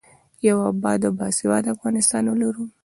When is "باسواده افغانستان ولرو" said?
1.19-2.63